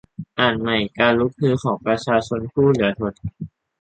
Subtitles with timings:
[0.39, 3.13] อ่านใหม่ การลุกฮือของประชาชนผู้เหลือทน